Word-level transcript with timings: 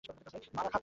মারা 0.03 0.29
খা 0.29 0.39
তুই! 0.43 0.79